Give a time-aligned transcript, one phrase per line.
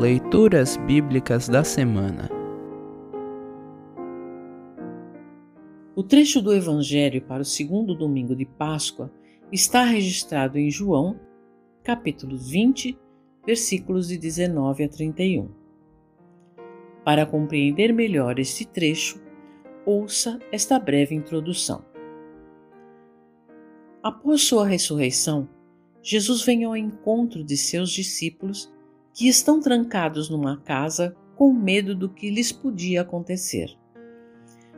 [0.00, 2.30] Leituras Bíblicas da Semana
[5.96, 9.12] O trecho do Evangelho para o segundo domingo de Páscoa
[9.50, 11.18] está registrado em João,
[11.82, 12.96] capítulo 20,
[13.44, 15.50] versículos de 19 a 31.
[17.04, 19.20] Para compreender melhor este trecho,
[19.84, 21.84] ouça esta breve introdução.
[24.00, 25.48] Após sua ressurreição,
[26.00, 28.72] Jesus vem ao encontro de seus discípulos
[29.18, 33.76] que estão trancados numa casa com medo do que lhes podia acontecer.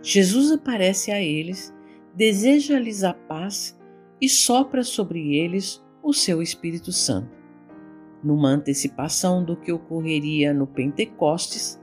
[0.01, 1.75] Jesus aparece a eles,
[2.15, 3.79] deseja-lhes a paz
[4.19, 7.37] e sopra sobre eles o seu Espírito Santo.
[8.25, 11.79] Numa antecipação do que ocorreria no Pentecostes,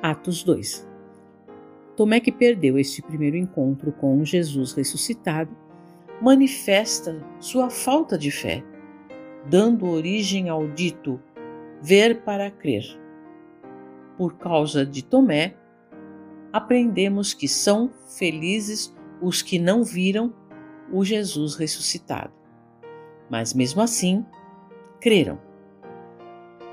[0.00, 0.88] Atos 2.
[1.94, 5.54] Tomé, que perdeu este primeiro encontro com Jesus ressuscitado,
[6.22, 8.64] manifesta sua falta de fé,
[9.50, 11.20] dando origem ao dito
[11.82, 12.84] ver para crer.
[14.16, 15.54] Por causa de Tomé,
[16.52, 20.32] aprendemos que são felizes os que não viram
[20.92, 22.32] o Jesus ressuscitado,
[23.30, 24.24] mas mesmo assim
[25.00, 25.38] creram.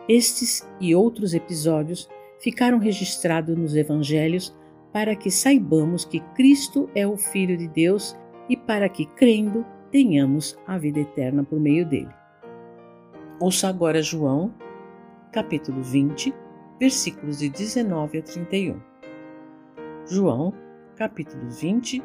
[0.07, 2.07] Estes e outros episódios
[2.39, 4.55] ficaram registrados nos evangelhos
[4.93, 8.15] para que saibamos que Cristo é o Filho de Deus
[8.47, 12.13] e para que, crendo, tenhamos a vida eterna por meio dele.
[13.39, 14.53] Ouça agora João,
[15.35, 16.33] capítulo 20,
[16.79, 18.79] versículos de 19 a 31.
[20.09, 20.53] João,
[20.95, 22.01] capítulo 20,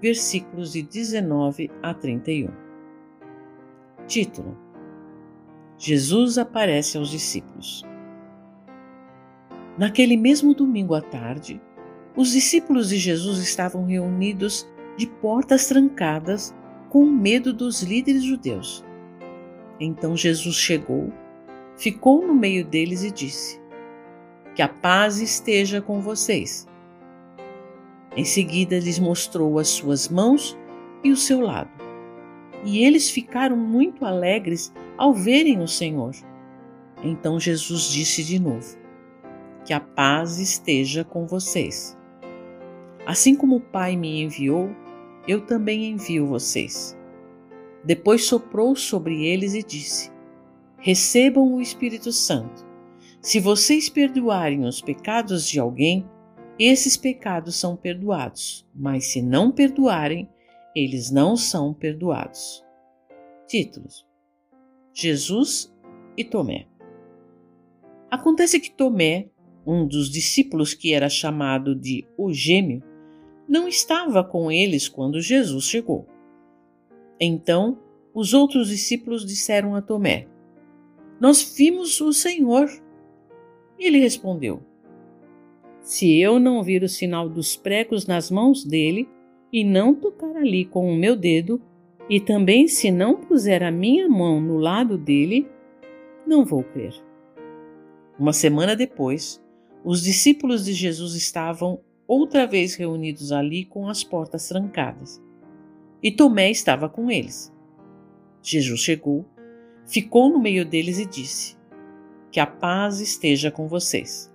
[0.00, 2.48] versículos de 19 a 31.
[4.06, 4.56] Título:
[5.76, 7.84] Jesus aparece aos discípulos.
[9.76, 11.60] Naquele mesmo domingo à tarde,
[12.16, 16.54] os discípulos de Jesus estavam reunidos de portas trancadas
[16.88, 18.82] com medo dos líderes judeus.
[19.78, 21.12] Então Jesus chegou,
[21.80, 23.58] ficou no meio deles e disse:
[24.54, 26.68] Que a paz esteja com vocês.
[28.14, 30.56] Em seguida, lhes mostrou as suas mãos
[31.02, 31.70] e o seu lado.
[32.64, 36.14] E eles ficaram muito alegres ao verem o Senhor.
[37.02, 38.76] Então Jesus disse de novo:
[39.64, 41.96] Que a paz esteja com vocês.
[43.06, 44.70] Assim como o Pai me enviou,
[45.26, 46.94] eu também envio vocês.
[47.82, 50.09] Depois soprou sobre eles e disse:
[50.80, 52.66] Recebam o Espírito Santo.
[53.20, 56.08] Se vocês perdoarem os pecados de alguém,
[56.58, 60.26] esses pecados são perdoados, mas se não perdoarem,
[60.74, 62.64] eles não são perdoados.
[63.46, 64.06] Títulos:
[64.94, 65.70] Jesus
[66.16, 66.66] e Tomé.
[68.10, 69.28] Acontece que Tomé,
[69.66, 72.82] um dos discípulos que era chamado de o Gêmeo,
[73.46, 76.06] não estava com eles quando Jesus chegou.
[77.20, 77.78] Então
[78.14, 80.26] os outros discípulos disseram a Tomé:
[81.20, 82.68] Nós vimos o Senhor.
[83.78, 84.62] Ele respondeu:
[85.82, 89.08] se eu não vir o sinal dos pregos nas mãos dele
[89.52, 91.60] e não tocar ali com o meu dedo,
[92.08, 95.48] e também se não puser a minha mão no lado dele,
[96.26, 96.94] não vou crer.
[98.18, 99.42] Uma semana depois,
[99.84, 105.22] os discípulos de Jesus estavam outra vez reunidos ali com as portas trancadas.
[106.02, 107.52] E Tomé estava com eles.
[108.42, 109.24] Jesus chegou,
[109.90, 111.56] ficou no meio deles e disse:
[112.30, 114.32] Que a paz esteja com vocês.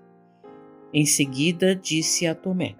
[0.93, 2.75] Em seguida disse a Tomé: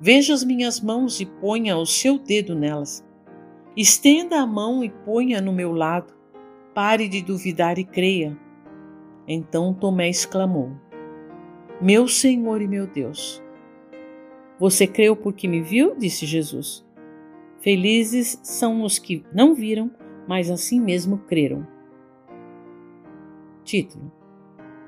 [0.00, 3.04] Veja as minhas mãos e ponha o seu dedo nelas.
[3.76, 6.14] Estenda a mão e ponha no meu lado.
[6.74, 8.36] Pare de duvidar e creia.
[9.26, 10.72] Então Tomé exclamou:
[11.80, 13.42] Meu Senhor e meu Deus.
[14.58, 15.94] Você creu porque me viu?
[15.96, 16.84] disse Jesus.
[17.60, 19.90] Felizes são os que não viram,
[20.26, 21.66] mas assim mesmo creram.
[23.64, 24.10] Título: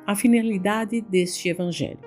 [0.09, 1.99] a finalidade deste Evangelho.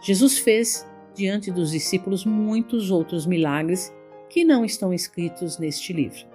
[0.00, 3.92] Jesus fez diante dos discípulos muitos outros milagres
[4.28, 6.26] que não estão escritos neste livro.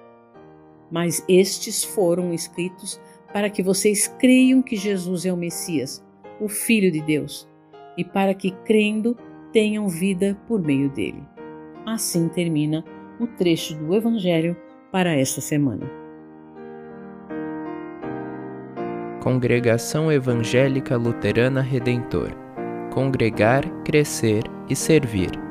[0.91, 3.00] Mas estes foram escritos
[3.31, 6.03] para que vocês creiam que Jesus é o Messias,
[6.41, 7.47] o Filho de Deus,
[7.95, 9.15] e para que, crendo,
[9.53, 11.24] tenham vida por meio dele.
[11.85, 12.83] Assim termina
[13.19, 14.57] o trecho do Evangelho
[14.91, 15.86] para esta semana.
[19.21, 22.50] Congregação Evangélica Luterana Redentor
[22.89, 25.49] Congregar, Crescer e Servir.